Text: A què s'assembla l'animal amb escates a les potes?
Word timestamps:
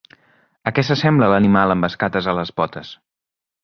A 0.71 0.73
què 0.77 0.85
s'assembla 0.87 1.29
l'animal 1.33 1.77
amb 1.77 1.91
escates 1.91 2.31
a 2.35 2.39
les 2.43 2.57
potes? 2.61 2.97